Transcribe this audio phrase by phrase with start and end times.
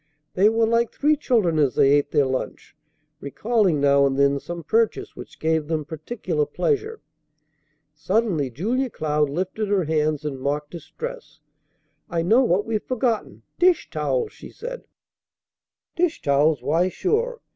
[0.33, 2.75] They were like three children as they ate their lunch,
[3.19, 7.01] recalling now and then some purchase which gave them particular pleasure.
[7.93, 11.39] Suddenly Julia Cloud lifted her hands in mock distress.
[12.09, 13.43] "I know what we've forgotten!
[13.59, 14.85] Dish towels!" she said.
[15.95, 16.63] "Dish towels!
[16.63, 17.39] Why, sure.